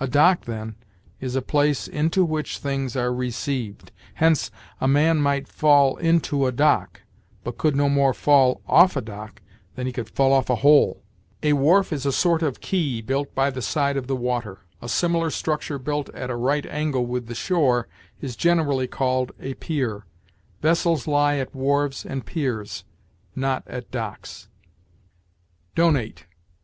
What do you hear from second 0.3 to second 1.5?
then, is a